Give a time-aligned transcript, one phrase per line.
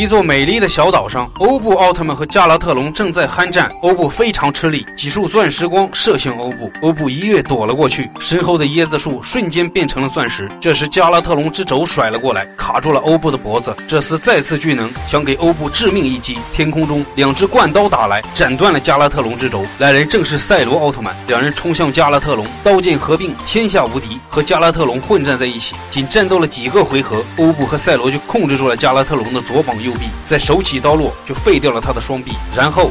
[0.00, 3.70] 一座美丽的小岛上，欧布奥特曼和加拉特龙正在酣战。
[3.82, 8.10] 欧布非常吃力，几束钻石光射向欧布，欧布一跃躲了过去。
[8.18, 10.48] 身后的椰子树瞬间变成了钻石。
[10.58, 13.76] 这时，加拉特龙之肘甩了过来，卡住了欧布的脖子。
[13.86, 16.38] 这厮再次巨能，想给欧布致命一击。
[16.54, 19.62] 天空中，两只冠刀打来，斩断了加拉特龙之肘。
[19.76, 21.14] 来人正是赛罗奥特曼。
[21.26, 25.74] 两人冲向加拉特龙，刀剑合并，天下无敌，和加拉特龙混战在一起。
[25.90, 29.76] 仅战斗了几个回合，欧布和赛罗就控制住了加拉特龙的左膀。
[29.82, 32.90] 右臂，在手起刀落就废掉了他的双臂，然后。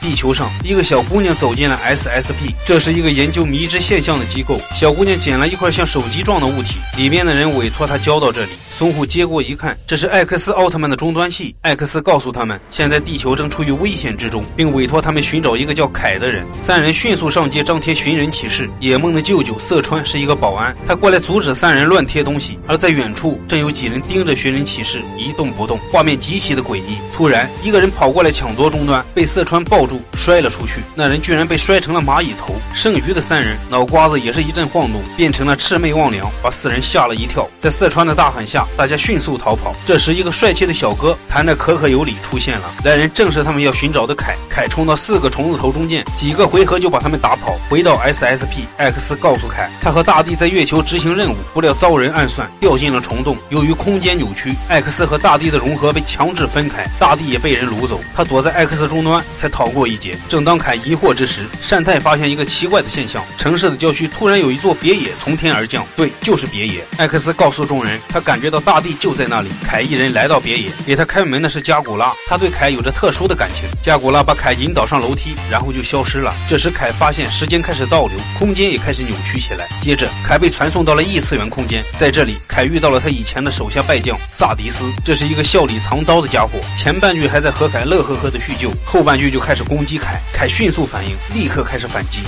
[0.00, 4.60] 地球上，一个小姑娘走进了 SSP，这是一个研究迷之现象的机构。
[4.74, 8.50] 小姑娘捡了一块像手机状的物体，里面的人委托她交到这里。
[8.70, 11.54] 松虎接过一看，这是艾克斯奥特曼的终端器。
[11.60, 16.46] 艾克斯告诉他们，现在地球正处于危险之中，并委托他们寻找一个叫凯的人。
[16.56, 18.70] 三人迅速上街张贴寻人启事。
[18.80, 22.58] 野梦的舅舅色川是一个保安，他过来阻止三人乱贴东西。
[22.66, 26.98] 而在远处，正有几人盯着寻人启事，一动不动，画面极其的诡异。
[27.12, 30.82] 突然，一个人跑过来抢夺终端，被色川抱住，摔了出去。
[30.94, 32.54] 那人居然被摔成了蚂蚁头。
[32.74, 37.48] 剩余的三人脑瓜子也是一阵晃动，变成了魑魅魍魉，把四人吓了一跳。
[37.58, 39.74] 在四川的大喊下，大家迅速逃跑。
[39.86, 42.70] 这时，一个帅气的小哥弹着可可有理出现了。
[42.84, 44.36] 来人正是他们要寻找的凯。
[44.48, 47.56] 凯冲到四个虫子头中间，几个回合就把他们打跑。
[47.68, 53.36] 回到 SSP，艾克斯告诉凯，他和大地在月球执行任务，不料遭人暗算，掉进了虫洞。
[53.50, 58.00] 由于空间扭曲，艾克斯和大地的融合被强制分开，大地也被人掳走。
[58.14, 60.14] 他躲在艾克斯终端才逃过过一劫。
[60.28, 65.86] 正当凯疑惑之时，善太发现一个奇怪的现象：城市的郊区突然有一座别野从天而降。
[65.96, 66.84] 对，就是别野。
[66.98, 69.48] 艾克斯告诉众人，他感觉到大地就在那里。
[69.66, 73.64] 凯一人来到别野，给他开门的是加古拉，他对凯有着特殊的感情。
[73.80, 76.34] 加古拉把凯引导上楼梯，然后就消失了。
[76.46, 79.66] 这时凯发现时间开始倒流，空间也开始扭曲起来。
[79.80, 86.60] 接着凯被传送到了异次元空间，在这里凯遇到了他以前的手下败将萨迪斯，这是一个笑里藏刀的家伙。
[86.76, 90.20] 前半句还在和凯乐呵呵的叙旧，后半句就开始攻击凯。
[90.34, 92.22] 凯迅速反应，立刻开始反击。